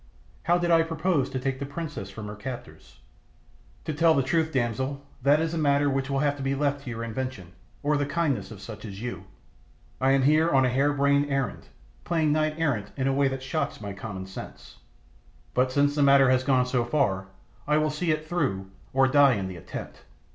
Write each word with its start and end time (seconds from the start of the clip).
How 0.45 0.57
did 0.57 0.71
I 0.71 0.81
propose 0.81 1.29
to 1.29 1.37
take 1.37 1.59
the 1.59 1.65
princess 1.67 2.09
from 2.09 2.25
her 2.25 2.35
captors? 2.35 3.01
"To 3.85 3.93
tell 3.93 4.15
the 4.15 4.23
truth, 4.23 4.51
damsel, 4.51 5.05
that 5.21 5.39
is 5.39 5.53
a 5.53 5.59
matter 5.59 5.91
which 5.91 6.09
will 6.09 6.17
have 6.25 6.35
to 6.37 6.41
be 6.41 6.55
left 6.55 6.85
to 6.85 6.89
your 6.89 7.03
invention, 7.03 7.51
or 7.83 7.97
the 7.97 8.07
kindness 8.07 8.49
of 8.49 8.61
such 8.61 8.83
as 8.83 9.03
you. 9.03 9.25
I 10.01 10.13
am 10.13 10.23
here 10.23 10.49
on 10.49 10.65
a 10.65 10.69
hare 10.71 10.91
brained 10.91 11.29
errand, 11.31 11.67
playing 12.03 12.31
knight 12.31 12.55
errant 12.57 12.91
in 12.97 13.07
a 13.07 13.13
way 13.13 13.27
that 13.27 13.43
shocks 13.43 13.79
my 13.79 13.93
common 13.93 14.25
sense. 14.25 14.77
But 15.53 15.71
since 15.71 15.93
the 15.93 16.01
matter 16.01 16.31
has 16.31 16.43
gone 16.43 16.65
so 16.65 16.83
far 16.83 17.27
I 17.67 17.77
will 17.77 17.91
see 17.91 18.09
it 18.09 18.25
through, 18.27 18.71
or 18.93 19.07
die 19.07 19.35
in 19.35 19.47
the 19.49 19.55
attempt. 19.57 20.01